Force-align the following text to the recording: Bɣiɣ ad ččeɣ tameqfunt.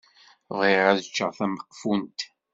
Bɣiɣ 0.57 0.83
ad 0.91 0.99
ččeɣ 1.09 1.31
tameqfunt. 1.37 2.19